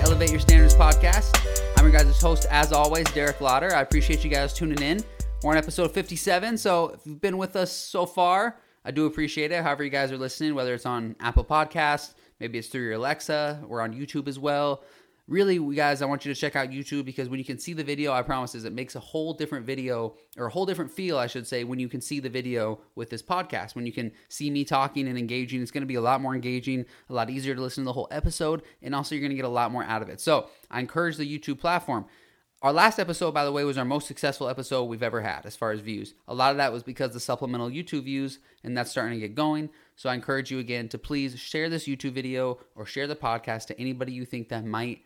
to 0.00 0.06
Elevate 0.06 0.30
Your 0.30 0.40
Standards 0.40 0.74
podcast. 0.74 1.36
I'm 1.76 1.84
your 1.84 1.92
guys' 1.92 2.20
host, 2.20 2.46
as 2.50 2.72
always, 2.72 3.04
Derek 3.12 3.40
Lauder. 3.40 3.74
I 3.74 3.82
appreciate 3.82 4.24
you 4.24 4.30
guys 4.30 4.54
tuning 4.54 4.80
in. 4.80 5.04
We're 5.42 5.52
on 5.52 5.58
episode 5.58 5.92
57, 5.92 6.56
so 6.56 6.88
if 6.90 7.00
you've 7.04 7.20
been 7.20 7.36
with 7.36 7.54
us 7.56 7.70
so 7.70 8.06
far, 8.06 8.56
I 8.84 8.92
do 8.92 9.06
appreciate 9.06 9.52
it. 9.52 9.62
However, 9.62 9.84
you 9.84 9.90
guys 9.90 10.10
are 10.10 10.16
listening, 10.16 10.54
whether 10.54 10.72
it's 10.72 10.86
on 10.86 11.16
Apple 11.20 11.44
Podcast, 11.44 12.14
maybe 12.38 12.58
it's 12.58 12.68
through 12.68 12.82
your 12.82 12.92
Alexa, 12.94 13.62
we're 13.66 13.82
on 13.82 13.92
YouTube 13.92 14.26
as 14.26 14.38
well 14.38 14.82
really, 15.30 15.58
guys, 15.76 16.02
I 16.02 16.06
want 16.06 16.26
you 16.26 16.34
to 16.34 16.38
check 16.38 16.56
out 16.56 16.70
YouTube 16.70 17.04
because 17.04 17.28
when 17.28 17.38
you 17.38 17.44
can 17.44 17.58
see 17.58 17.72
the 17.72 17.84
video, 17.84 18.12
I 18.12 18.20
promise 18.20 18.56
is 18.56 18.64
it 18.64 18.72
makes 18.72 18.96
a 18.96 19.00
whole 19.00 19.32
different 19.32 19.64
video 19.64 20.16
or 20.36 20.46
a 20.46 20.50
whole 20.50 20.66
different 20.66 20.90
feel, 20.90 21.16
I 21.16 21.28
should 21.28 21.46
say, 21.46 21.62
when 21.62 21.78
you 21.78 21.88
can 21.88 22.00
see 22.00 22.18
the 22.18 22.28
video 22.28 22.80
with 22.96 23.10
this 23.10 23.22
podcast. 23.22 23.76
When 23.76 23.86
you 23.86 23.92
can 23.92 24.10
see 24.28 24.50
me 24.50 24.64
talking 24.64 25.06
and 25.06 25.16
engaging, 25.16 25.62
it's 25.62 25.70
going 25.70 25.82
to 25.82 25.86
be 25.86 25.94
a 25.94 26.00
lot 26.00 26.20
more 26.20 26.34
engaging, 26.34 26.84
a 27.08 27.14
lot 27.14 27.30
easier 27.30 27.54
to 27.54 27.60
listen 27.62 27.84
to 27.84 27.86
the 27.86 27.92
whole 27.92 28.08
episode, 28.10 28.62
and 28.82 28.94
also 28.94 29.14
you're 29.14 29.22
going 29.22 29.30
to 29.30 29.36
get 29.36 29.44
a 29.44 29.48
lot 29.48 29.70
more 29.70 29.84
out 29.84 30.02
of 30.02 30.08
it. 30.08 30.20
So 30.20 30.48
I 30.68 30.80
encourage 30.80 31.16
the 31.16 31.38
YouTube 31.38 31.60
platform. 31.60 32.06
Our 32.62 32.72
last 32.74 32.98
episode, 32.98 33.32
by 33.32 33.46
the 33.46 33.52
way, 33.52 33.64
was 33.64 33.78
our 33.78 33.86
most 33.86 34.06
successful 34.06 34.48
episode 34.48 34.84
we've 34.84 35.02
ever 35.02 35.22
had 35.22 35.46
as 35.46 35.56
far 35.56 35.70
as 35.70 35.80
views. 35.80 36.12
A 36.28 36.34
lot 36.34 36.50
of 36.50 36.58
that 36.58 36.74
was 36.74 36.82
because 36.82 37.14
the 37.14 37.20
supplemental 37.20 37.70
YouTube 37.70 38.04
views, 38.04 38.38
and 38.64 38.76
that's 38.76 38.90
starting 38.90 39.18
to 39.18 39.26
get 39.26 39.34
going. 39.34 39.70
So 39.96 40.10
I 40.10 40.14
encourage 40.14 40.50
you 40.50 40.58
again 40.58 40.88
to 40.88 40.98
please 40.98 41.38
share 41.38 41.70
this 41.70 41.86
YouTube 41.86 42.12
video 42.12 42.58
or 42.74 42.84
share 42.84 43.06
the 43.06 43.16
podcast 43.16 43.66
to 43.68 43.80
anybody 43.80 44.12
you 44.12 44.26
think 44.26 44.50
that 44.50 44.66
might 44.66 45.00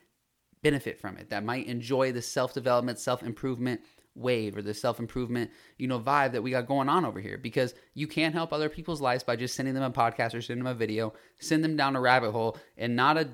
benefit 0.65 0.99
from 0.99 1.17
it, 1.19 1.31
that 1.31 1.45
might 1.45 1.67
enjoy 1.67 2.11
the 2.11 2.23
self 2.23 2.53
development, 2.53 2.99
self 2.99 3.23
improvement 3.23 3.81
wave 4.17 4.57
or 4.57 4.63
the 4.63 4.75
self 4.75 4.99
improvement, 4.99 5.51
you 5.79 5.87
know, 5.87 6.01
vibe 6.01 6.33
that 6.33 6.43
we 6.43 6.51
got 6.51 6.67
going 6.67 6.89
on 6.89 7.05
over 7.05 7.21
here 7.21 7.39
because 7.39 7.75
you 7.95 8.07
can't 8.07 8.35
help 8.35 8.53
other 8.53 8.69
people's 8.69 9.01
lives 9.01 9.23
by 9.23 9.37
just 9.37 9.55
sending 9.55 9.75
them 9.75 9.83
a 9.83 9.91
podcast 9.91 10.35
or 10.35 10.41
sending 10.41 10.65
them 10.65 10.73
a 10.73 10.77
video, 10.77 11.13
send 11.41 11.63
them 11.63 11.77
down 11.77 11.95
a 11.95 12.01
rabbit 12.01 12.33
hole 12.33 12.57
and 12.77 12.97
not 12.97 13.17
a, 13.17 13.29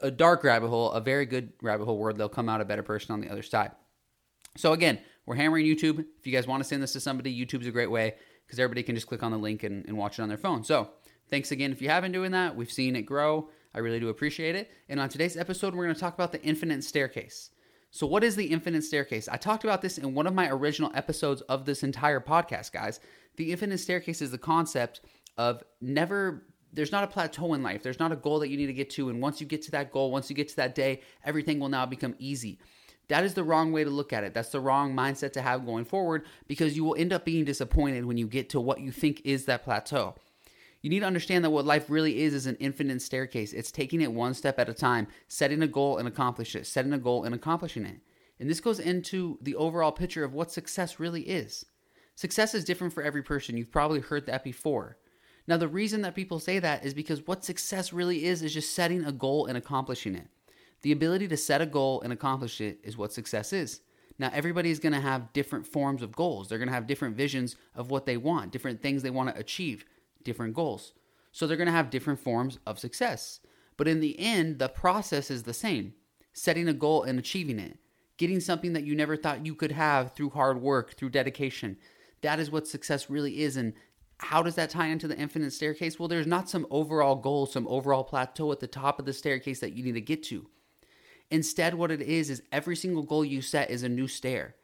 a 0.00 0.10
dark 0.10 0.44
rabbit 0.44 0.68
hole, 0.68 0.90
a 0.92 1.00
very 1.00 1.26
good 1.26 1.52
rabbit 1.62 1.84
hole 1.84 1.98
where 1.98 2.12
they'll 2.12 2.28
come 2.28 2.48
out 2.48 2.60
a 2.60 2.64
better 2.64 2.82
person 2.82 3.12
on 3.12 3.20
the 3.20 3.30
other 3.30 3.42
side. 3.42 3.72
So 4.56 4.72
again, 4.72 4.98
we're 5.24 5.36
hammering 5.36 5.66
YouTube. 5.66 6.04
If 6.18 6.26
you 6.26 6.32
guys 6.32 6.46
want 6.46 6.62
to 6.62 6.68
send 6.68 6.82
this 6.82 6.92
to 6.94 7.00
somebody, 7.00 7.34
YouTube's 7.34 7.66
a 7.66 7.70
great 7.70 7.90
way 7.90 8.14
because 8.46 8.58
everybody 8.58 8.82
can 8.82 8.94
just 8.94 9.06
click 9.06 9.22
on 9.22 9.30
the 9.30 9.38
link 9.38 9.62
and, 9.62 9.86
and 9.86 9.96
watch 9.96 10.18
it 10.18 10.22
on 10.22 10.28
their 10.28 10.38
phone. 10.38 10.64
So 10.64 10.90
thanks 11.28 11.52
again 11.52 11.72
if 11.72 11.80
you 11.80 11.88
haven't 11.88 12.12
doing 12.12 12.32
that. 12.32 12.56
We've 12.56 12.70
seen 12.70 12.96
it 12.96 13.02
grow. 13.02 13.48
I 13.74 13.78
really 13.78 14.00
do 14.00 14.08
appreciate 14.08 14.54
it. 14.54 14.70
And 14.88 15.00
on 15.00 15.08
today's 15.08 15.36
episode, 15.36 15.74
we're 15.74 15.84
going 15.84 15.94
to 15.94 16.00
talk 16.00 16.14
about 16.14 16.32
the 16.32 16.42
infinite 16.42 16.84
staircase. 16.84 17.50
So, 17.90 18.06
what 18.06 18.24
is 18.24 18.36
the 18.36 18.46
infinite 18.46 18.84
staircase? 18.84 19.28
I 19.28 19.36
talked 19.36 19.64
about 19.64 19.82
this 19.82 19.98
in 19.98 20.14
one 20.14 20.26
of 20.26 20.34
my 20.34 20.48
original 20.48 20.90
episodes 20.94 21.42
of 21.42 21.66
this 21.66 21.82
entire 21.82 22.20
podcast, 22.20 22.72
guys. 22.72 23.00
The 23.36 23.52
infinite 23.52 23.78
staircase 23.78 24.22
is 24.22 24.30
the 24.30 24.38
concept 24.38 25.02
of 25.36 25.62
never, 25.80 26.46
there's 26.72 26.92
not 26.92 27.04
a 27.04 27.06
plateau 27.06 27.54
in 27.54 27.62
life. 27.62 27.82
There's 27.82 27.98
not 27.98 28.12
a 28.12 28.16
goal 28.16 28.38
that 28.40 28.48
you 28.48 28.56
need 28.56 28.66
to 28.66 28.72
get 28.72 28.90
to. 28.90 29.10
And 29.10 29.20
once 29.20 29.40
you 29.40 29.46
get 29.46 29.62
to 29.62 29.70
that 29.72 29.92
goal, 29.92 30.10
once 30.10 30.30
you 30.30 30.36
get 30.36 30.48
to 30.48 30.56
that 30.56 30.74
day, 30.74 31.00
everything 31.24 31.60
will 31.60 31.68
now 31.68 31.84
become 31.84 32.14
easy. 32.18 32.58
That 33.08 33.24
is 33.24 33.34
the 33.34 33.44
wrong 33.44 33.72
way 33.72 33.84
to 33.84 33.90
look 33.90 34.12
at 34.12 34.24
it. 34.24 34.32
That's 34.32 34.50
the 34.50 34.60
wrong 34.60 34.94
mindset 34.94 35.32
to 35.34 35.42
have 35.42 35.66
going 35.66 35.84
forward 35.84 36.24
because 36.48 36.76
you 36.76 36.84
will 36.84 36.94
end 36.96 37.12
up 37.12 37.26
being 37.26 37.44
disappointed 37.44 38.06
when 38.06 38.16
you 38.16 38.26
get 38.26 38.48
to 38.50 38.60
what 38.60 38.80
you 38.80 38.90
think 38.90 39.20
is 39.24 39.44
that 39.44 39.64
plateau. 39.64 40.14
You 40.82 40.90
need 40.90 41.00
to 41.00 41.06
understand 41.06 41.44
that 41.44 41.50
what 41.50 41.64
life 41.64 41.88
really 41.88 42.22
is 42.22 42.34
is 42.34 42.46
an 42.46 42.56
infinite 42.56 43.00
staircase. 43.00 43.52
It's 43.52 43.70
taking 43.70 44.00
it 44.00 44.12
one 44.12 44.34
step 44.34 44.58
at 44.58 44.68
a 44.68 44.74
time, 44.74 45.06
setting 45.28 45.62
a 45.62 45.68
goal 45.68 45.98
and 45.98 46.08
accomplishing 46.08 46.60
it, 46.60 46.66
setting 46.66 46.92
a 46.92 46.98
goal 46.98 47.22
and 47.22 47.34
accomplishing 47.34 47.86
it. 47.86 48.00
And 48.40 48.50
this 48.50 48.60
goes 48.60 48.80
into 48.80 49.38
the 49.40 49.54
overall 49.54 49.92
picture 49.92 50.24
of 50.24 50.34
what 50.34 50.50
success 50.50 50.98
really 50.98 51.22
is. 51.22 51.64
Success 52.16 52.52
is 52.52 52.64
different 52.64 52.92
for 52.92 53.02
every 53.02 53.22
person. 53.22 53.56
You've 53.56 53.70
probably 53.70 54.00
heard 54.00 54.26
that 54.26 54.42
before. 54.42 54.98
Now, 55.46 55.56
the 55.56 55.68
reason 55.68 56.02
that 56.02 56.16
people 56.16 56.40
say 56.40 56.58
that 56.58 56.84
is 56.84 56.94
because 56.94 57.26
what 57.26 57.44
success 57.44 57.92
really 57.92 58.24
is 58.24 58.42
is 58.42 58.52
just 58.52 58.74
setting 58.74 59.04
a 59.04 59.12
goal 59.12 59.46
and 59.46 59.56
accomplishing 59.56 60.16
it. 60.16 60.26
The 60.82 60.92
ability 60.92 61.28
to 61.28 61.36
set 61.36 61.60
a 61.60 61.66
goal 61.66 62.00
and 62.00 62.12
accomplish 62.12 62.60
it 62.60 62.80
is 62.82 62.96
what 62.96 63.12
success 63.12 63.52
is. 63.52 63.80
Now, 64.18 64.30
everybody's 64.34 64.80
going 64.80 64.92
to 64.92 65.00
have 65.00 65.32
different 65.32 65.66
forms 65.66 66.02
of 66.02 66.14
goals. 66.14 66.48
They're 66.48 66.58
going 66.58 66.68
to 66.68 66.74
have 66.74 66.88
different 66.88 67.16
visions 67.16 67.56
of 67.74 67.90
what 67.90 68.04
they 68.04 68.16
want, 68.16 68.50
different 68.50 68.82
things 68.82 69.02
they 69.02 69.10
want 69.10 69.32
to 69.32 69.40
achieve 69.40 69.84
different 70.24 70.54
goals. 70.54 70.92
So 71.32 71.46
they're 71.46 71.56
going 71.56 71.66
to 71.66 71.72
have 71.72 71.90
different 71.90 72.20
forms 72.20 72.58
of 72.66 72.78
success. 72.78 73.40
But 73.76 73.88
in 73.88 74.00
the 74.00 74.18
end, 74.18 74.58
the 74.58 74.68
process 74.68 75.30
is 75.30 75.42
the 75.42 75.54
same 75.54 75.94
setting 76.34 76.68
a 76.68 76.72
goal 76.72 77.02
and 77.02 77.18
achieving 77.18 77.58
it, 77.58 77.78
getting 78.16 78.40
something 78.40 78.72
that 78.72 78.84
you 78.84 78.94
never 78.94 79.16
thought 79.16 79.44
you 79.44 79.54
could 79.54 79.72
have 79.72 80.12
through 80.12 80.30
hard 80.30 80.60
work, 80.60 80.96
through 80.96 81.10
dedication. 81.10 81.76
That 82.22 82.40
is 82.40 82.50
what 82.50 82.66
success 82.66 83.10
really 83.10 83.42
is. 83.42 83.56
And 83.56 83.74
how 84.18 84.42
does 84.42 84.54
that 84.54 84.70
tie 84.70 84.86
into 84.86 85.08
the 85.08 85.18
infinite 85.18 85.52
staircase? 85.52 85.98
Well, 85.98 86.08
there's 86.08 86.26
not 86.26 86.48
some 86.48 86.66
overall 86.70 87.16
goal, 87.16 87.46
some 87.46 87.66
overall 87.68 88.04
plateau 88.04 88.52
at 88.52 88.60
the 88.60 88.66
top 88.66 88.98
of 88.98 89.04
the 89.04 89.12
staircase 89.12 89.60
that 89.60 89.72
you 89.72 89.82
need 89.82 89.92
to 89.92 90.00
get 90.00 90.22
to. 90.24 90.48
Instead, 91.30 91.74
what 91.74 91.90
it 91.90 92.00
is, 92.00 92.30
is 92.30 92.42
every 92.52 92.76
single 92.76 93.02
goal 93.02 93.24
you 93.24 93.42
set 93.42 93.70
is 93.70 93.82
a 93.82 93.88
new 93.88 94.06
stair. 94.06 94.54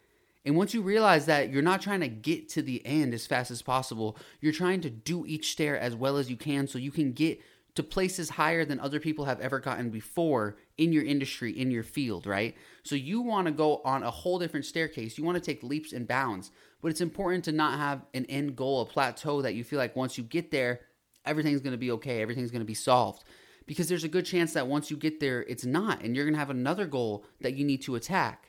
And 0.48 0.56
once 0.56 0.72
you 0.72 0.80
realize 0.80 1.26
that 1.26 1.50
you're 1.50 1.60
not 1.60 1.82
trying 1.82 2.00
to 2.00 2.08
get 2.08 2.48
to 2.50 2.62
the 2.62 2.80
end 2.86 3.12
as 3.12 3.26
fast 3.26 3.50
as 3.50 3.60
possible, 3.60 4.16
you're 4.40 4.50
trying 4.50 4.80
to 4.80 4.88
do 4.88 5.26
each 5.26 5.52
stair 5.52 5.78
as 5.78 5.94
well 5.94 6.16
as 6.16 6.30
you 6.30 6.38
can 6.38 6.66
so 6.66 6.78
you 6.78 6.90
can 6.90 7.12
get 7.12 7.42
to 7.74 7.82
places 7.82 8.30
higher 8.30 8.64
than 8.64 8.80
other 8.80 8.98
people 8.98 9.26
have 9.26 9.40
ever 9.40 9.60
gotten 9.60 9.90
before 9.90 10.56
in 10.78 10.90
your 10.90 11.04
industry, 11.04 11.52
in 11.52 11.70
your 11.70 11.82
field, 11.82 12.26
right? 12.26 12.56
So 12.82 12.94
you 12.94 13.20
want 13.20 13.46
to 13.46 13.52
go 13.52 13.82
on 13.84 14.02
a 14.02 14.10
whole 14.10 14.38
different 14.38 14.64
staircase. 14.64 15.18
You 15.18 15.24
want 15.24 15.36
to 15.36 15.44
take 15.44 15.62
leaps 15.62 15.92
and 15.92 16.08
bounds, 16.08 16.50
but 16.80 16.88
it's 16.88 17.02
important 17.02 17.44
to 17.44 17.52
not 17.52 17.78
have 17.78 18.06
an 18.14 18.24
end 18.24 18.56
goal, 18.56 18.80
a 18.80 18.86
plateau 18.86 19.42
that 19.42 19.54
you 19.54 19.64
feel 19.64 19.78
like 19.78 19.96
once 19.96 20.16
you 20.16 20.24
get 20.24 20.50
there, 20.50 20.80
everything's 21.26 21.60
going 21.60 21.72
to 21.72 21.76
be 21.76 21.90
okay, 21.90 22.22
everything's 22.22 22.50
going 22.50 22.62
to 22.62 22.64
be 22.64 22.72
solved. 22.72 23.22
Because 23.66 23.90
there's 23.90 24.04
a 24.04 24.08
good 24.08 24.24
chance 24.24 24.54
that 24.54 24.66
once 24.66 24.90
you 24.90 24.96
get 24.96 25.20
there, 25.20 25.42
it's 25.42 25.66
not, 25.66 26.02
and 26.02 26.16
you're 26.16 26.24
going 26.24 26.32
to 26.32 26.40
have 26.40 26.48
another 26.48 26.86
goal 26.86 27.26
that 27.42 27.54
you 27.54 27.66
need 27.66 27.82
to 27.82 27.96
attack. 27.96 28.47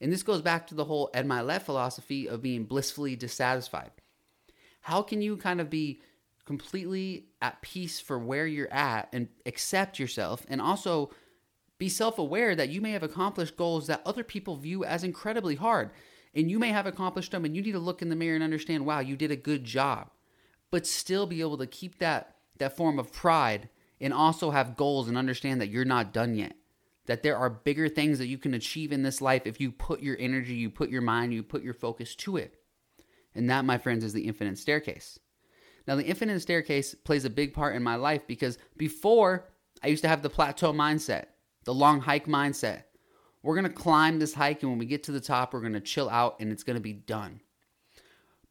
And 0.00 0.12
this 0.12 0.22
goes 0.22 0.42
back 0.42 0.66
to 0.68 0.74
the 0.74 0.84
whole 0.84 1.10
Ed 1.12 1.26
Mylett 1.26 1.62
philosophy 1.62 2.28
of 2.28 2.42
being 2.42 2.64
blissfully 2.64 3.16
dissatisfied. 3.16 3.90
How 4.82 5.02
can 5.02 5.20
you 5.20 5.36
kind 5.36 5.60
of 5.60 5.68
be 5.68 6.00
completely 6.44 7.26
at 7.42 7.60
peace 7.62 8.00
for 8.00 8.18
where 8.18 8.46
you're 8.46 8.72
at 8.72 9.08
and 9.12 9.28
accept 9.44 9.98
yourself 9.98 10.46
and 10.48 10.60
also 10.60 11.10
be 11.78 11.88
self 11.88 12.18
aware 12.18 12.54
that 12.54 12.70
you 12.70 12.80
may 12.80 12.92
have 12.92 13.02
accomplished 13.02 13.56
goals 13.56 13.86
that 13.86 14.02
other 14.06 14.24
people 14.24 14.56
view 14.56 14.84
as 14.84 15.04
incredibly 15.04 15.56
hard? 15.56 15.90
And 16.34 16.50
you 16.50 16.58
may 16.58 16.68
have 16.68 16.86
accomplished 16.86 17.32
them 17.32 17.44
and 17.44 17.56
you 17.56 17.62
need 17.62 17.72
to 17.72 17.78
look 17.78 18.02
in 18.02 18.08
the 18.08 18.16
mirror 18.16 18.34
and 18.34 18.44
understand, 18.44 18.86
wow, 18.86 19.00
you 19.00 19.16
did 19.16 19.30
a 19.30 19.36
good 19.36 19.64
job. 19.64 20.10
But 20.70 20.86
still 20.86 21.26
be 21.26 21.40
able 21.40 21.58
to 21.58 21.66
keep 21.66 21.98
that, 21.98 22.36
that 22.58 22.76
form 22.76 22.98
of 22.98 23.12
pride 23.12 23.68
and 24.00 24.12
also 24.12 24.50
have 24.50 24.76
goals 24.76 25.08
and 25.08 25.18
understand 25.18 25.60
that 25.60 25.70
you're 25.70 25.84
not 25.84 26.12
done 26.12 26.34
yet 26.34 26.54
that 27.08 27.22
there 27.22 27.36
are 27.36 27.50
bigger 27.50 27.88
things 27.88 28.18
that 28.18 28.28
you 28.28 28.38
can 28.38 28.54
achieve 28.54 28.92
in 28.92 29.02
this 29.02 29.20
life 29.20 29.46
if 29.46 29.60
you 29.60 29.72
put 29.72 30.00
your 30.00 30.16
energy, 30.20 30.54
you 30.54 30.70
put 30.70 30.90
your 30.90 31.02
mind, 31.02 31.34
you 31.34 31.42
put 31.42 31.62
your 31.62 31.74
focus 31.74 32.14
to 32.14 32.36
it. 32.36 32.54
And 33.34 33.50
that, 33.50 33.64
my 33.64 33.78
friends, 33.78 34.04
is 34.04 34.12
the 34.12 34.26
infinite 34.26 34.58
staircase. 34.58 35.18
Now, 35.86 35.96
the 35.96 36.04
infinite 36.04 36.40
staircase 36.40 36.94
plays 36.94 37.24
a 37.24 37.30
big 37.30 37.54
part 37.54 37.74
in 37.74 37.82
my 37.82 37.96
life 37.96 38.26
because 38.26 38.58
before 38.76 39.48
I 39.82 39.88
used 39.88 40.02
to 40.02 40.08
have 40.08 40.22
the 40.22 40.30
plateau 40.30 40.72
mindset, 40.72 41.26
the 41.64 41.74
long 41.74 42.00
hike 42.00 42.26
mindset. 42.26 42.84
We're 43.42 43.54
going 43.54 43.64
to 43.64 43.72
climb 43.72 44.18
this 44.18 44.34
hike, 44.34 44.62
and 44.62 44.72
when 44.72 44.78
we 44.78 44.86
get 44.86 45.04
to 45.04 45.12
the 45.12 45.20
top, 45.20 45.52
we're 45.52 45.60
going 45.60 45.74
to 45.74 45.80
chill 45.80 46.08
out 46.08 46.36
and 46.40 46.50
it's 46.50 46.64
going 46.64 46.76
to 46.76 46.82
be 46.82 46.92
done. 46.92 47.40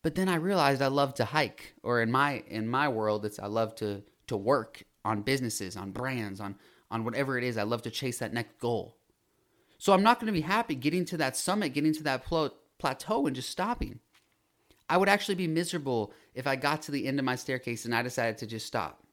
But 0.01 0.15
then 0.15 0.29
I 0.29 0.35
realized 0.35 0.81
I 0.81 0.87
love 0.87 1.15
to 1.15 1.25
hike, 1.25 1.73
or 1.83 2.01
in 2.01 2.11
my 2.11 2.43
in 2.47 2.67
my 2.67 2.87
world, 2.87 3.25
it's 3.25 3.39
I 3.39 3.47
love 3.47 3.75
to 3.75 4.03
to 4.27 4.37
work 4.37 4.83
on 5.03 5.23
businesses, 5.23 5.75
on 5.75 5.91
brands, 5.91 6.39
on 6.39 6.55
on 6.89 7.03
whatever 7.03 7.37
it 7.37 7.43
is. 7.43 7.57
I 7.57 7.63
love 7.63 7.81
to 7.83 7.91
chase 7.91 8.19
that 8.19 8.33
next 8.33 8.59
goal. 8.59 8.97
So 9.77 9.93
I'm 9.93 10.03
not 10.03 10.19
going 10.19 10.27
to 10.27 10.33
be 10.33 10.41
happy 10.41 10.75
getting 10.75 11.05
to 11.05 11.17
that 11.17 11.37
summit, 11.37 11.73
getting 11.73 11.93
to 11.93 12.03
that 12.03 12.25
pl- 12.25 12.55
plateau 12.79 13.27
and 13.27 13.35
just 13.35 13.49
stopping. 13.49 13.99
I 14.89 14.97
would 14.97 15.09
actually 15.09 15.35
be 15.35 15.47
miserable 15.47 16.13
if 16.33 16.47
I 16.47 16.55
got 16.55 16.81
to 16.83 16.91
the 16.91 17.07
end 17.07 17.19
of 17.19 17.25
my 17.25 17.35
staircase 17.35 17.85
and 17.85 17.93
I 17.93 18.01
decided 18.01 18.37
to 18.39 18.47
just 18.47 18.65
stop. 18.65 19.03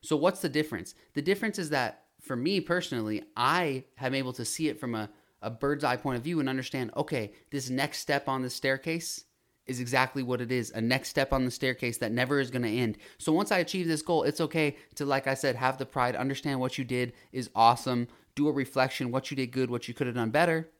So 0.00 0.16
what's 0.16 0.40
the 0.40 0.48
difference? 0.48 0.94
The 1.14 1.22
difference 1.22 1.58
is 1.58 1.70
that 1.70 2.04
for 2.20 2.36
me 2.36 2.60
personally, 2.60 3.22
I 3.36 3.84
am 4.00 4.14
able 4.14 4.32
to 4.34 4.44
see 4.44 4.68
it 4.68 4.80
from 4.80 4.94
a, 4.94 5.10
a 5.42 5.50
bird's 5.50 5.84
eye 5.84 5.96
point 5.96 6.18
of 6.18 6.24
view 6.24 6.40
and 6.40 6.48
understand, 6.48 6.90
okay, 6.96 7.32
this 7.50 7.70
next 7.70 7.98
step 7.98 8.28
on 8.28 8.42
the 8.42 8.50
staircase 8.50 9.24
is 9.66 9.80
exactly 9.80 10.22
what 10.22 10.40
it 10.40 10.52
is 10.52 10.70
a 10.72 10.80
next 10.80 11.08
step 11.08 11.32
on 11.32 11.44
the 11.44 11.50
staircase 11.50 11.98
that 11.98 12.12
never 12.12 12.40
is 12.40 12.50
going 12.50 12.62
to 12.62 12.68
end. 12.68 12.98
So 13.18 13.32
once 13.32 13.50
I 13.50 13.58
achieve 13.58 13.86
this 13.86 14.02
goal, 14.02 14.22
it's 14.22 14.40
okay 14.40 14.76
to, 14.96 15.04
like 15.04 15.26
I 15.26 15.34
said, 15.34 15.56
have 15.56 15.78
the 15.78 15.86
pride, 15.86 16.16
understand 16.16 16.60
what 16.60 16.78
you 16.78 16.84
did 16.84 17.12
is 17.32 17.50
awesome, 17.54 18.08
do 18.34 18.48
a 18.48 18.52
reflection, 18.52 19.10
what 19.10 19.30
you 19.30 19.36
did 19.36 19.52
good, 19.52 19.70
what 19.70 19.88
you 19.88 19.94
could 19.94 20.06
have 20.06 20.16
done 20.16 20.30
better. 20.30 20.70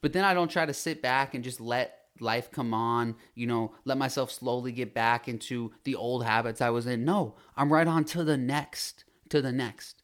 But 0.00 0.12
then 0.12 0.24
I 0.24 0.34
don't 0.34 0.50
try 0.50 0.66
to 0.66 0.74
sit 0.74 1.02
back 1.02 1.34
and 1.34 1.42
just 1.42 1.60
let 1.60 1.94
life 2.20 2.50
come 2.50 2.74
on, 2.74 3.16
you 3.34 3.46
know, 3.46 3.72
let 3.84 3.98
myself 3.98 4.30
slowly 4.30 4.72
get 4.72 4.94
back 4.94 5.28
into 5.28 5.72
the 5.84 5.94
old 5.94 6.24
habits 6.24 6.60
I 6.60 6.70
was 6.70 6.86
in. 6.86 7.04
No, 7.04 7.36
I'm 7.56 7.72
right 7.72 7.86
on 7.86 8.04
to 8.06 8.24
the 8.24 8.36
next, 8.36 9.04
to 9.30 9.40
the 9.40 9.52
next. 9.52 10.02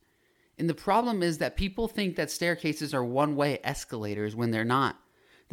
And 0.57 0.71
the 0.71 0.75
problem 0.75 1.23
is 1.23 1.39
that 1.39 1.57
people 1.57 1.89
think 1.89 2.17
that 2.17 2.31
staircases 2.31 2.95
are 2.95 3.05
one 3.05 3.35
way 3.35 3.59
escalators 3.65 4.37
when 4.37 4.53
they're 4.53 4.65
not 4.65 4.97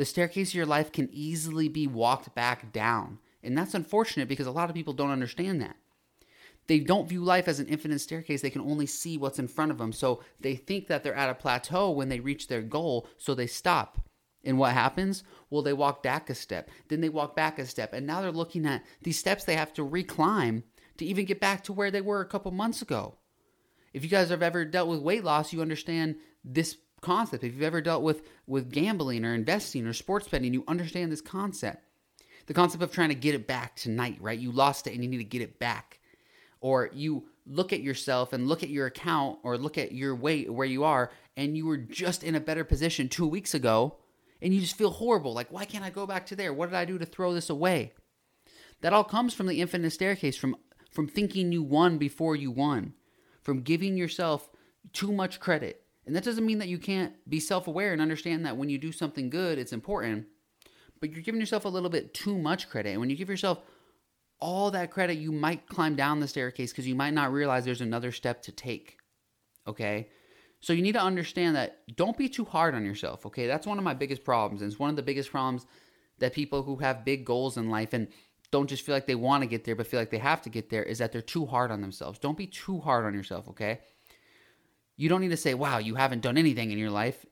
the 0.01 0.05
staircase 0.05 0.49
of 0.49 0.55
your 0.55 0.65
life 0.65 0.91
can 0.91 1.07
easily 1.13 1.67
be 1.67 1.85
walked 1.85 2.33
back 2.33 2.73
down. 2.73 3.19
And 3.43 3.55
that's 3.55 3.75
unfortunate 3.75 4.27
because 4.27 4.47
a 4.47 4.51
lot 4.51 4.67
of 4.67 4.75
people 4.75 4.93
don't 4.93 5.11
understand 5.11 5.61
that. 5.61 5.75
They 6.65 6.79
don't 6.79 7.07
view 7.07 7.23
life 7.23 7.47
as 7.47 7.59
an 7.59 7.67
infinite 7.67 8.01
staircase. 8.01 8.41
They 8.41 8.49
can 8.49 8.63
only 8.63 8.87
see 8.87 9.19
what's 9.19 9.37
in 9.37 9.47
front 9.47 9.69
of 9.69 9.77
them. 9.77 9.93
So 9.93 10.23
they 10.39 10.55
think 10.55 10.87
that 10.87 11.03
they're 11.03 11.13
at 11.13 11.29
a 11.29 11.35
plateau 11.35 11.91
when 11.91 12.09
they 12.09 12.19
reach 12.19 12.47
their 12.47 12.63
goal, 12.63 13.07
so 13.19 13.35
they 13.35 13.45
stop. 13.45 14.01
And 14.43 14.57
what 14.57 14.73
happens? 14.73 15.23
Well, 15.51 15.61
they 15.61 15.71
walk 15.71 16.01
back 16.01 16.31
a 16.31 16.33
step, 16.33 16.71
then 16.87 17.01
they 17.01 17.09
walk 17.09 17.35
back 17.35 17.59
a 17.59 17.65
step, 17.67 17.93
and 17.93 18.07
now 18.07 18.21
they're 18.21 18.31
looking 18.31 18.65
at 18.65 18.83
these 19.03 19.19
steps 19.19 19.43
they 19.43 19.55
have 19.55 19.71
to 19.73 19.87
reclimb 19.87 20.63
to 20.97 21.05
even 21.05 21.25
get 21.25 21.39
back 21.39 21.63
to 21.65 21.73
where 21.73 21.91
they 21.91 22.01
were 22.01 22.21
a 22.21 22.27
couple 22.27 22.49
months 22.49 22.81
ago. 22.81 23.19
If 23.93 24.03
you 24.03 24.09
guys 24.09 24.29
have 24.29 24.41
ever 24.41 24.65
dealt 24.65 24.89
with 24.89 25.03
weight 25.03 25.23
loss, 25.23 25.53
you 25.53 25.61
understand 25.61 26.15
this 26.43 26.75
concept. 27.01 27.43
If 27.43 27.53
you've 27.53 27.63
ever 27.63 27.81
dealt 27.81 28.03
with 28.03 28.23
with 28.47 28.71
gambling 28.71 29.25
or 29.25 29.33
investing 29.33 29.85
or 29.85 29.93
sports 29.93 30.27
betting, 30.27 30.53
you 30.53 30.63
understand 30.67 31.11
this 31.11 31.21
concept. 31.21 31.83
The 32.47 32.53
concept 32.53 32.83
of 32.83 32.91
trying 32.91 33.09
to 33.09 33.15
get 33.15 33.35
it 33.35 33.47
back 33.47 33.75
tonight, 33.75 34.17
right? 34.19 34.39
You 34.39 34.51
lost 34.51 34.87
it 34.87 34.93
and 34.93 35.03
you 35.03 35.09
need 35.09 35.17
to 35.17 35.23
get 35.23 35.41
it 35.41 35.59
back. 35.59 35.99
Or 36.59 36.89
you 36.93 37.29
look 37.45 37.73
at 37.73 37.81
yourself 37.81 38.33
and 38.33 38.47
look 38.47 38.63
at 38.63 38.69
your 38.69 38.87
account 38.87 39.39
or 39.43 39.57
look 39.57 39.77
at 39.77 39.91
your 39.91 40.15
weight 40.15 40.51
where 40.51 40.67
you 40.67 40.83
are 40.83 41.11
and 41.35 41.57
you 41.57 41.65
were 41.65 41.77
just 41.77 42.23
in 42.23 42.35
a 42.35 42.39
better 42.39 42.63
position 42.63 43.09
2 43.09 43.27
weeks 43.27 43.53
ago 43.53 43.97
and 44.41 44.53
you 44.53 44.61
just 44.61 44.77
feel 44.77 44.91
horrible 44.91 45.33
like 45.33 45.51
why 45.51 45.65
can't 45.65 45.83
I 45.83 45.89
go 45.89 46.05
back 46.05 46.25
to 46.27 46.35
there? 46.35 46.53
What 46.53 46.69
did 46.69 46.75
I 46.75 46.85
do 46.85 46.97
to 46.97 47.05
throw 47.05 47.33
this 47.33 47.49
away? 47.49 47.93
That 48.81 48.93
all 48.93 49.03
comes 49.03 49.33
from 49.33 49.47
the 49.47 49.61
infinite 49.61 49.91
staircase 49.91 50.37
from 50.37 50.55
from 50.91 51.07
thinking 51.07 51.51
you 51.51 51.63
won 51.63 51.97
before 51.97 52.35
you 52.35 52.51
won, 52.51 52.93
from 53.41 53.61
giving 53.61 53.95
yourself 53.95 54.49
too 54.91 55.11
much 55.11 55.39
credit. 55.39 55.83
And 56.11 56.15
that 56.17 56.25
doesn't 56.25 56.45
mean 56.45 56.57
that 56.57 56.67
you 56.67 56.77
can't 56.77 57.13
be 57.29 57.39
self 57.39 57.67
aware 57.67 57.93
and 57.93 58.01
understand 58.01 58.45
that 58.45 58.57
when 58.57 58.67
you 58.67 58.77
do 58.77 58.91
something 58.91 59.29
good, 59.29 59.57
it's 59.57 59.71
important, 59.71 60.25
but 60.99 61.09
you're 61.09 61.21
giving 61.21 61.39
yourself 61.39 61.63
a 61.63 61.69
little 61.69 61.89
bit 61.89 62.13
too 62.13 62.37
much 62.37 62.69
credit. 62.69 62.89
And 62.89 62.99
when 62.99 63.09
you 63.09 63.15
give 63.15 63.29
yourself 63.29 63.59
all 64.37 64.71
that 64.71 64.91
credit, 64.91 65.19
you 65.19 65.31
might 65.31 65.69
climb 65.69 65.95
down 65.95 66.19
the 66.19 66.27
staircase 66.27 66.73
because 66.73 66.85
you 66.85 66.95
might 66.95 67.13
not 67.13 67.31
realize 67.31 67.63
there's 67.63 67.79
another 67.79 68.11
step 68.11 68.41
to 68.41 68.51
take. 68.51 68.97
Okay? 69.65 70.09
So 70.59 70.73
you 70.73 70.81
need 70.81 70.95
to 70.95 71.01
understand 71.01 71.55
that 71.55 71.77
don't 71.95 72.17
be 72.17 72.27
too 72.27 72.43
hard 72.43 72.75
on 72.75 72.83
yourself. 72.83 73.25
Okay? 73.25 73.47
That's 73.47 73.65
one 73.65 73.77
of 73.77 73.85
my 73.85 73.93
biggest 73.93 74.25
problems. 74.25 74.61
And 74.61 74.69
it's 74.69 74.77
one 74.81 74.89
of 74.89 74.97
the 74.97 75.03
biggest 75.03 75.31
problems 75.31 75.65
that 76.19 76.33
people 76.33 76.63
who 76.63 76.75
have 76.75 77.05
big 77.05 77.23
goals 77.23 77.55
in 77.55 77.69
life 77.69 77.93
and 77.93 78.09
don't 78.51 78.67
just 78.67 78.85
feel 78.85 78.93
like 78.93 79.07
they 79.07 79.15
want 79.15 79.43
to 79.43 79.47
get 79.47 79.63
there, 79.63 79.77
but 79.77 79.87
feel 79.87 80.01
like 80.01 80.09
they 80.09 80.17
have 80.17 80.41
to 80.41 80.49
get 80.49 80.69
there 80.69 80.83
is 80.83 80.97
that 80.97 81.13
they're 81.13 81.21
too 81.21 81.45
hard 81.45 81.71
on 81.71 81.79
themselves. 81.79 82.19
Don't 82.19 82.37
be 82.37 82.47
too 82.47 82.81
hard 82.81 83.05
on 83.05 83.13
yourself, 83.13 83.47
okay? 83.47 83.79
You 84.97 85.09
don't 85.09 85.21
need 85.21 85.29
to 85.29 85.37
say, 85.37 85.53
wow, 85.53 85.77
you 85.77 85.95
haven't 85.95 86.21
done 86.21 86.37
anything 86.37 86.71
in 86.71 86.77
your 86.77 86.91
life, 86.91 87.25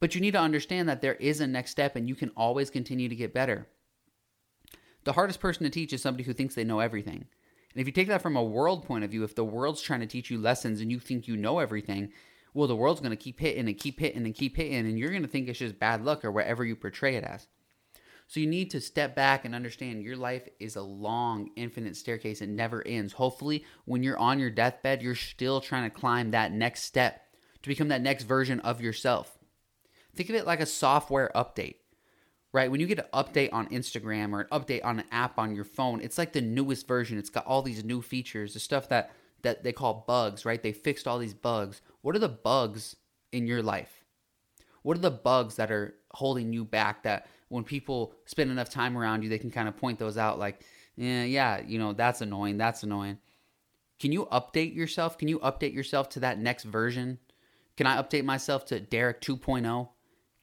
but 0.00 0.14
you 0.14 0.20
need 0.20 0.32
to 0.32 0.40
understand 0.40 0.88
that 0.88 1.00
there 1.00 1.14
is 1.14 1.40
a 1.40 1.46
next 1.46 1.70
step 1.70 1.96
and 1.96 2.08
you 2.08 2.14
can 2.14 2.30
always 2.36 2.70
continue 2.70 3.08
to 3.08 3.16
get 3.16 3.34
better. 3.34 3.68
The 5.04 5.12
hardest 5.12 5.40
person 5.40 5.64
to 5.64 5.70
teach 5.70 5.92
is 5.92 6.02
somebody 6.02 6.24
who 6.24 6.32
thinks 6.32 6.54
they 6.54 6.64
know 6.64 6.80
everything. 6.80 7.26
And 7.74 7.80
if 7.80 7.86
you 7.86 7.92
take 7.92 8.08
that 8.08 8.22
from 8.22 8.36
a 8.36 8.42
world 8.42 8.84
point 8.84 9.04
of 9.04 9.10
view, 9.10 9.24
if 9.24 9.34
the 9.34 9.44
world's 9.44 9.80
trying 9.80 10.00
to 10.00 10.06
teach 10.06 10.30
you 10.30 10.38
lessons 10.38 10.80
and 10.80 10.90
you 10.90 10.98
think 10.98 11.26
you 11.26 11.36
know 11.36 11.58
everything, 11.58 12.12
well, 12.54 12.68
the 12.68 12.76
world's 12.76 13.00
going 13.00 13.10
to 13.10 13.16
keep 13.16 13.40
hitting 13.40 13.66
and 13.66 13.78
keep 13.78 13.98
hitting 13.98 14.24
and 14.24 14.34
keep 14.34 14.56
hitting, 14.56 14.74
and 14.74 14.98
you're 14.98 15.10
going 15.10 15.22
to 15.22 15.28
think 15.28 15.48
it's 15.48 15.58
just 15.58 15.78
bad 15.78 16.04
luck 16.04 16.24
or 16.24 16.30
whatever 16.30 16.64
you 16.64 16.76
portray 16.76 17.16
it 17.16 17.24
as. 17.24 17.48
So 18.32 18.40
you 18.40 18.46
need 18.46 18.70
to 18.70 18.80
step 18.80 19.14
back 19.14 19.44
and 19.44 19.54
understand 19.54 20.02
your 20.02 20.16
life 20.16 20.48
is 20.58 20.76
a 20.76 20.80
long, 20.80 21.50
infinite 21.54 21.98
staircase. 21.98 22.40
It 22.40 22.48
never 22.48 22.82
ends. 22.86 23.12
Hopefully, 23.12 23.62
when 23.84 24.02
you're 24.02 24.18
on 24.18 24.38
your 24.38 24.48
deathbed, 24.48 25.02
you're 25.02 25.14
still 25.14 25.60
trying 25.60 25.82
to 25.82 25.94
climb 25.94 26.30
that 26.30 26.50
next 26.50 26.84
step 26.84 27.26
to 27.62 27.68
become 27.68 27.88
that 27.88 28.00
next 28.00 28.24
version 28.24 28.58
of 28.60 28.80
yourself. 28.80 29.38
Think 30.16 30.30
of 30.30 30.34
it 30.34 30.46
like 30.46 30.60
a 30.60 30.66
software 30.66 31.30
update, 31.34 31.74
right? 32.54 32.70
When 32.70 32.80
you 32.80 32.86
get 32.86 33.00
an 33.00 33.04
update 33.12 33.52
on 33.52 33.68
Instagram 33.68 34.32
or 34.32 34.40
an 34.40 34.46
update 34.50 34.82
on 34.82 35.00
an 35.00 35.06
app 35.12 35.38
on 35.38 35.54
your 35.54 35.66
phone, 35.66 36.00
it's 36.00 36.16
like 36.16 36.32
the 36.32 36.40
newest 36.40 36.88
version. 36.88 37.18
It's 37.18 37.28
got 37.28 37.44
all 37.44 37.60
these 37.60 37.84
new 37.84 38.00
features, 38.00 38.54
the 38.54 38.60
stuff 38.60 38.88
that 38.88 39.12
that 39.42 39.62
they 39.62 39.72
call 39.72 40.06
bugs, 40.08 40.46
right? 40.46 40.62
They 40.62 40.72
fixed 40.72 41.06
all 41.06 41.18
these 41.18 41.34
bugs. 41.34 41.82
What 42.00 42.16
are 42.16 42.18
the 42.18 42.30
bugs 42.30 42.96
in 43.30 43.46
your 43.46 43.62
life? 43.62 44.02
What 44.82 44.96
are 44.96 45.00
the 45.00 45.10
bugs 45.10 45.56
that 45.56 45.70
are 45.70 45.94
holding 46.14 46.52
you 46.52 46.64
back 46.64 47.02
that 47.04 47.26
when 47.48 47.64
people 47.64 48.14
spend 48.24 48.50
enough 48.50 48.70
time 48.70 48.96
around 48.96 49.22
you, 49.22 49.28
they 49.28 49.38
can 49.38 49.50
kind 49.50 49.68
of 49.68 49.76
point 49.76 49.98
those 49.98 50.16
out 50.16 50.38
like, 50.38 50.62
yeah, 50.96 51.24
yeah, 51.24 51.60
you 51.66 51.78
know, 51.78 51.92
that's 51.92 52.20
annoying, 52.20 52.58
that's 52.58 52.82
annoying. 52.82 53.18
Can 54.00 54.12
you 54.12 54.26
update 54.26 54.74
yourself? 54.74 55.16
Can 55.16 55.28
you 55.28 55.38
update 55.40 55.72
yourself 55.72 56.08
to 56.10 56.20
that 56.20 56.38
next 56.38 56.64
version? 56.64 57.18
Can 57.76 57.86
I 57.86 58.02
update 58.02 58.24
myself 58.24 58.64
to 58.66 58.80
Derek 58.80 59.20
2.0? 59.20 59.88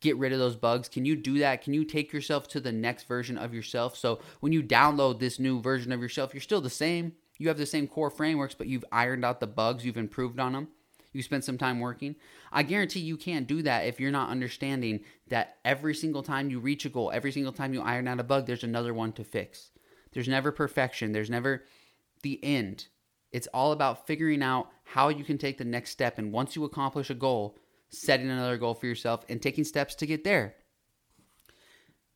Get 0.02 0.18
rid 0.18 0.32
of 0.32 0.40
those 0.40 0.56
bugs. 0.56 0.88
Can 0.88 1.04
you 1.06 1.16
do 1.16 1.40
that? 1.40 1.62
Can 1.62 1.74
you 1.74 1.84
take 1.84 2.14
yourself 2.14 2.48
to 2.50 2.60
the 2.60 2.72
next 2.72 3.08
version 3.08 3.38
of 3.38 3.54
yourself? 3.54 3.98
So 3.98 4.20
when 4.40 4.54
you 4.54 4.64
download 4.64 5.20
this 5.20 5.40
new 5.40 5.62
version 5.62 5.92
of 5.92 6.02
yourself, 6.02 6.34
you're 6.34 6.42
still 6.42 6.62
the 6.62 6.70
same. 6.70 7.14
You 7.38 7.50
have 7.50 7.58
the 7.58 7.66
same 7.66 7.88
core 7.88 8.10
frameworks, 8.10 8.56
but 8.56 8.68
you've 8.68 8.86
ironed 8.92 9.26
out 9.26 9.40
the 9.40 9.48
bugs, 9.48 9.86
you've 9.86 9.98
improved 9.98 10.40
on 10.40 10.54
them 10.54 10.70
you 11.12 11.22
spent 11.24 11.44
some 11.44 11.58
time 11.58 11.80
working. 11.80 12.16
I 12.52 12.64
guarantee 12.64 13.00
you 13.00 13.18
can't 13.18 13.48
do 13.48 13.62
that 13.64 13.86
if 13.86 14.00
you're 14.00 14.12
not 14.12 14.30
understanding 14.30 15.02
that 15.28 15.58
every 15.66 15.96
single 15.96 16.24
time 16.24 16.50
you 16.50 16.60
reach 16.60 16.86
a 16.86 16.90
goal, 16.90 17.12
every 17.14 17.32
single 17.32 17.54
time 17.54 17.74
you 17.74 17.82
iron 17.82 18.08
out 18.08 18.20
a 18.20 18.24
bug, 18.24 18.46
there's 18.46 18.64
another 18.64 18.94
one 18.94 19.12
to 19.14 19.24
fix. 19.24 19.72
There's 20.12 20.28
never 20.28 20.52
perfection, 20.52 21.12
there's 21.12 21.30
never 21.30 21.66
the 22.22 22.44
end. 22.44 22.88
It's 23.32 23.48
all 23.54 23.72
about 23.72 24.08
figuring 24.08 24.42
out 24.42 24.70
how 24.84 25.10
you 25.10 25.24
can 25.24 25.38
take 25.38 25.58
the 25.58 25.66
next 25.66 25.92
step. 25.92 26.18
And 26.18 26.32
once 26.32 26.56
you 26.56 26.64
accomplish 26.64 27.10
a 27.10 27.16
goal, 27.16 27.58
setting 27.90 28.30
another 28.30 28.58
goal 28.58 28.74
for 28.74 28.88
yourself 28.88 29.24
and 29.30 29.42
taking 29.42 29.64
steps 29.64 29.96
to 29.96 30.06
get 30.06 30.24
there. 30.24 30.56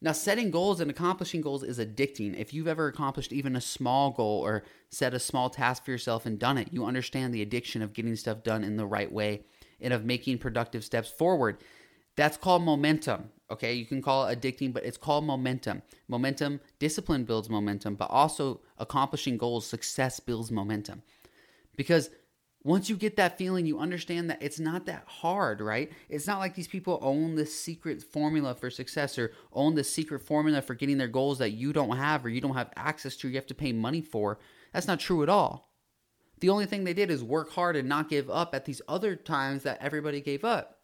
Now, 0.04 0.12
setting 0.12 0.52
goals 0.52 0.82
and 0.82 0.92
accomplishing 0.92 1.40
goals 1.40 1.64
is 1.64 1.80
addicting. 1.80 2.38
If 2.38 2.54
you've 2.54 2.68
ever 2.68 2.88
accomplished 2.88 3.32
even 3.32 3.56
a 3.56 3.62
small 3.62 4.12
goal 4.12 4.42
or 4.42 4.64
set 4.90 5.14
a 5.14 5.20
small 5.20 5.50
task 5.50 5.86
for 5.86 5.92
yourself 5.92 6.26
and 6.26 6.38
done 6.38 6.58
it, 6.58 6.68
you 6.74 6.84
understand 6.86 7.34
the 7.34 7.42
addiction 7.42 7.82
of 7.82 7.94
getting 7.94 8.18
stuff 8.18 8.44
done 8.44 8.66
in 8.66 8.76
the 8.76 8.86
right 8.86 9.10
way 9.10 9.46
and 9.80 9.94
of 9.94 10.04
making 10.04 10.40
productive 10.40 10.84
steps 10.84 11.10
forward. 11.10 11.58
That's 12.18 12.36
called 12.36 12.64
momentum. 12.64 13.30
Okay, 13.50 13.76
you 13.76 13.86
can 13.86 14.02
call 14.02 14.28
it 14.28 14.42
addicting, 14.42 14.74
but 14.74 14.84
it's 14.84 14.98
called 14.98 15.24
momentum. 15.24 15.82
Momentum, 16.10 16.60
discipline 16.80 17.24
builds 17.24 17.50
momentum, 17.50 17.96
but 17.96 18.10
also 18.10 18.60
accomplishing 18.78 19.38
goals, 19.38 19.66
success 19.66 20.20
builds 20.20 20.52
momentum. 20.52 21.02
Because 21.78 22.10
once 22.66 22.90
you 22.90 22.96
get 22.96 23.18
that 23.18 23.38
feeling, 23.38 23.66
you 23.66 23.78
understand 23.78 24.30
that 24.30 24.42
it's 24.42 24.60
not 24.60 24.86
that 24.86 25.04
hard, 25.06 25.60
right? 25.60 25.92
It's 26.08 26.28
not 26.28 26.40
like 26.40 26.56
these 26.56 26.68
people 26.68 26.98
own 27.02 27.36
this 27.36 27.58
secret 27.58 28.02
formula 28.02 28.56
for 28.56 28.70
success 28.70 29.18
or 29.20 29.34
own 29.52 29.76
the 29.76 29.84
secret 29.84 30.22
formula 30.22 30.62
for 30.62 30.74
getting 30.74 30.98
their 30.98 31.10
goals 31.10 31.40
that 31.40 31.52
you 31.52 31.74
don't 31.74 31.98
have 31.98 32.24
or 32.24 32.30
you 32.30 32.40
don't 32.40 32.56
have 32.56 32.72
access 32.78 33.18
to, 33.18 33.28
you 33.28 33.36
have 33.36 33.48
to 33.48 33.54
pay 33.54 33.74
money 33.74 34.02
for. 34.02 34.40
That's 34.72 34.88
not 34.88 35.02
true 35.02 35.24
at 35.24 35.30
all. 35.30 35.74
The 36.40 36.50
only 36.50 36.66
thing 36.66 36.84
they 36.84 36.94
did 36.94 37.12
is 37.12 37.24
work 37.24 37.52
hard 37.52 37.76
and 37.76 37.88
not 37.88 38.10
give 38.10 38.30
up 38.30 38.56
at 38.56 38.66
these 38.66 38.82
other 38.88 39.16
times 39.16 39.64
that 39.64 39.82
everybody 39.82 40.22
gave 40.22 40.46
up. 40.46 40.80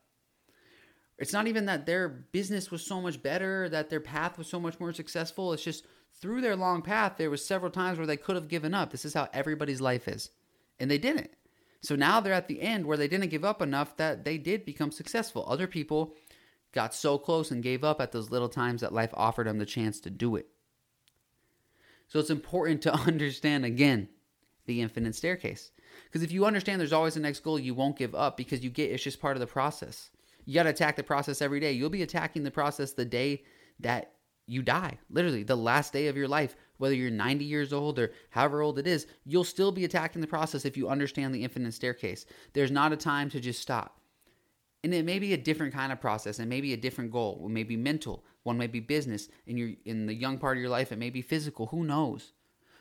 It's 1.17 1.33
not 1.33 1.47
even 1.47 1.65
that 1.65 1.85
their 1.85 2.07
business 2.07 2.71
was 2.71 2.85
so 2.85 3.01
much 3.01 3.21
better, 3.21 3.69
that 3.69 3.89
their 3.89 3.99
path 3.99 4.37
was 4.37 4.47
so 4.47 4.59
much 4.59 4.79
more 4.79 4.93
successful. 4.93 5.53
It's 5.53 5.63
just 5.63 5.85
through 6.21 6.41
their 6.41 6.55
long 6.55 6.81
path, 6.81 7.13
there 7.17 7.29
was 7.29 7.45
several 7.45 7.71
times 7.71 7.97
where 7.97 8.07
they 8.07 8.17
could 8.17 8.35
have 8.35 8.47
given 8.47 8.73
up. 8.73 8.91
This 8.91 9.05
is 9.05 9.13
how 9.13 9.29
everybody's 9.33 9.81
life 9.81 10.07
is. 10.07 10.29
And 10.79 10.89
they 10.89 10.97
didn't. 10.97 11.31
So 11.81 11.95
now 11.95 12.19
they're 12.19 12.33
at 12.33 12.47
the 12.47 12.61
end 12.61 12.85
where 12.85 12.97
they 12.97 13.07
didn't 13.07 13.29
give 13.29 13.45
up 13.45 13.61
enough 13.61 13.95
that 13.97 14.25
they 14.25 14.37
did 14.37 14.65
become 14.65 14.91
successful. 14.91 15.45
Other 15.47 15.67
people 15.67 16.15
got 16.71 16.93
so 16.93 17.17
close 17.17 17.51
and 17.51 17.63
gave 17.63 17.83
up 17.83 18.01
at 18.01 18.11
those 18.11 18.31
little 18.31 18.49
times 18.49 18.81
that 18.81 18.93
life 18.93 19.11
offered 19.13 19.47
them 19.47 19.57
the 19.57 19.65
chance 19.65 19.99
to 20.01 20.09
do 20.09 20.35
it. 20.35 20.47
So 22.07 22.19
it's 22.19 22.29
important 22.29 22.81
to 22.83 22.93
understand 23.07 23.65
again 23.65 24.09
the 24.65 24.81
infinite 24.81 25.15
staircase. 25.15 25.71
Because 26.05 26.23
if 26.23 26.31
you 26.31 26.45
understand 26.45 26.79
there's 26.79 26.93
always 26.93 27.15
a 27.15 27.19
next 27.19 27.39
goal, 27.41 27.59
you 27.59 27.73
won't 27.73 27.97
give 27.97 28.13
up 28.13 28.37
because 28.37 28.63
you 28.63 28.69
get 28.69 28.91
it's 28.91 29.03
just 29.03 29.21
part 29.21 29.35
of 29.35 29.41
the 29.41 29.47
process. 29.47 30.09
You 30.45 30.53
got 30.53 30.63
to 30.63 30.69
attack 30.69 30.95
the 30.95 31.03
process 31.03 31.41
every 31.41 31.59
day. 31.59 31.71
You'll 31.71 31.89
be 31.89 32.03
attacking 32.03 32.43
the 32.43 32.51
process 32.51 32.91
the 32.91 33.05
day 33.05 33.43
that 33.79 34.13
you 34.49 34.61
die. 34.61 34.97
Literally, 35.09 35.43
the 35.43 35.55
last 35.55 35.93
day 35.93 36.07
of 36.07 36.17
your 36.17 36.27
life 36.27 36.55
whether 36.79 36.95
you're 36.95 37.11
90 37.11 37.45
years 37.45 37.71
old 37.71 37.99
or 37.99 38.11
however 38.31 38.61
old 38.61 38.79
it 38.79 38.87
is, 38.87 39.05
you'll 39.25 39.43
still 39.43 39.71
be 39.71 39.85
attacking 39.85 40.21
the 40.21 40.27
process 40.27 40.65
if 40.65 40.77
you 40.77 40.89
understand 40.89 41.35
the 41.35 41.43
infinite 41.43 41.73
staircase. 41.73 42.25
There's 42.53 42.71
not 42.71 42.93
a 42.93 42.97
time 42.97 43.29
to 43.31 43.39
just 43.39 43.61
stop. 43.61 43.99
And 44.83 44.93
it 44.93 45.03
may 45.03 45.19
be 45.19 45.33
a 45.33 45.37
different 45.37 45.73
kind 45.73 45.91
of 45.91 45.99
process 45.99 46.39
and 46.39 46.49
maybe 46.49 46.71
a 46.71 46.77
different 46.77 47.11
goal. 47.11 47.43
It 47.45 47.49
may 47.49 47.63
be 47.63 47.75
mental, 47.75 48.23
one 48.43 48.57
may 48.57 48.67
be 48.67 48.79
business. 48.79 49.27
In 49.45 49.57
your 49.57 49.71
in 49.83 50.05
the 50.05 50.13
young 50.13 50.37
part 50.37 50.55
of 50.55 50.61
your 50.61 50.69
life, 50.69 50.93
it 50.93 50.97
may 50.97 51.09
be 51.09 51.21
physical. 51.21 51.67
Who 51.67 51.83
knows? 51.83 52.31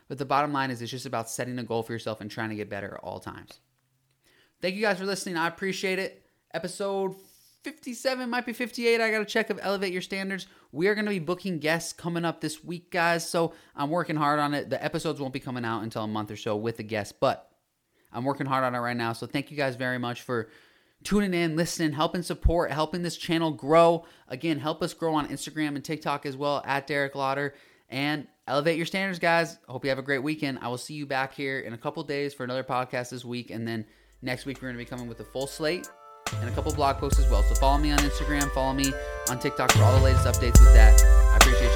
But 0.06 0.18
the 0.18 0.24
bottom 0.24 0.52
line 0.52 0.70
is 0.70 0.80
it's 0.80 0.92
just 0.92 1.06
about 1.06 1.28
setting 1.28 1.58
a 1.58 1.64
goal 1.64 1.82
for 1.82 1.92
yourself 1.92 2.20
and 2.20 2.30
trying 2.30 2.50
to 2.50 2.54
get 2.54 2.70
better 2.70 2.94
at 2.94 3.00
all 3.02 3.18
times. 3.18 3.58
Thank 4.62 4.76
you 4.76 4.80
guys 4.80 4.98
for 4.98 5.06
listening. 5.06 5.36
I 5.36 5.48
appreciate 5.48 5.98
it. 5.98 6.24
Episode 6.54 7.16
57, 7.68 8.30
might 8.30 8.46
be 8.46 8.54
58. 8.54 8.98
I 8.98 9.10
got 9.10 9.18
to 9.18 9.26
check 9.26 9.50
of 9.50 9.60
Elevate 9.60 9.92
Your 9.92 10.00
Standards. 10.00 10.46
We 10.72 10.88
are 10.88 10.94
going 10.94 11.04
to 11.04 11.10
be 11.10 11.18
booking 11.18 11.58
guests 11.58 11.92
coming 11.92 12.24
up 12.24 12.40
this 12.40 12.64
week, 12.64 12.90
guys. 12.90 13.28
So 13.28 13.52
I'm 13.76 13.90
working 13.90 14.16
hard 14.16 14.40
on 14.40 14.54
it. 14.54 14.70
The 14.70 14.82
episodes 14.82 15.20
won't 15.20 15.34
be 15.34 15.40
coming 15.40 15.66
out 15.66 15.82
until 15.82 16.02
a 16.02 16.08
month 16.08 16.30
or 16.30 16.36
so 16.36 16.56
with 16.56 16.78
the 16.78 16.82
guests, 16.82 17.12
but 17.18 17.50
I'm 18.10 18.24
working 18.24 18.46
hard 18.46 18.64
on 18.64 18.74
it 18.74 18.78
right 18.78 18.96
now. 18.96 19.12
So 19.12 19.26
thank 19.26 19.50
you 19.50 19.56
guys 19.58 19.76
very 19.76 19.98
much 19.98 20.22
for 20.22 20.48
tuning 21.04 21.34
in, 21.34 21.56
listening, 21.56 21.92
helping 21.92 22.22
support, 22.22 22.70
helping 22.70 23.02
this 23.02 23.18
channel 23.18 23.50
grow. 23.50 24.06
Again, 24.28 24.58
help 24.58 24.82
us 24.82 24.94
grow 24.94 25.14
on 25.14 25.28
Instagram 25.28 25.76
and 25.76 25.84
TikTok 25.84 26.24
as 26.24 26.38
well 26.38 26.62
at 26.64 26.86
Derek 26.86 27.14
Lauder. 27.14 27.54
And 27.90 28.26
elevate 28.46 28.78
your 28.78 28.86
standards, 28.86 29.18
guys. 29.18 29.58
Hope 29.68 29.84
you 29.84 29.90
have 29.90 29.98
a 29.98 30.02
great 30.02 30.22
weekend. 30.22 30.60
I 30.62 30.68
will 30.68 30.78
see 30.78 30.94
you 30.94 31.04
back 31.04 31.34
here 31.34 31.60
in 31.60 31.74
a 31.74 31.78
couple 31.78 32.02
days 32.02 32.32
for 32.32 32.44
another 32.44 32.64
podcast 32.64 33.10
this 33.10 33.26
week. 33.26 33.50
And 33.50 33.68
then 33.68 33.84
next 34.22 34.46
week, 34.46 34.56
we're 34.62 34.68
going 34.68 34.78
to 34.78 34.84
be 34.84 34.88
coming 34.88 35.06
with 35.06 35.20
a 35.20 35.24
full 35.24 35.46
slate 35.46 35.86
and 36.40 36.48
a 36.48 36.52
couple 36.52 36.72
blog 36.72 36.96
posts 36.98 37.18
as 37.18 37.28
well. 37.30 37.42
So 37.42 37.54
follow 37.54 37.78
me 37.78 37.90
on 37.92 37.98
Instagram, 37.98 38.50
follow 38.52 38.72
me 38.72 38.92
on 39.30 39.38
TikTok 39.38 39.72
for 39.72 39.82
all 39.82 39.96
the 39.96 40.04
latest 40.04 40.26
updates 40.26 40.60
with 40.60 40.72
that. 40.74 41.00
I 41.32 41.36
appreciate 41.36 41.67